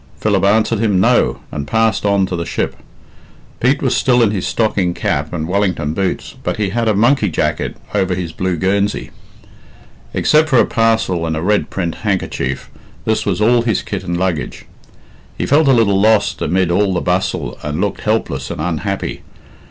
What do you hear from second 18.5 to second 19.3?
unhappy.